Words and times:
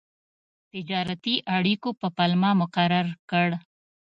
تجارتي 0.71 1.35
اړیکو 1.57 1.89
په 1.99 2.07
پلمه 2.17 2.51
مقرر 2.61 3.07
کړ. 3.29 3.49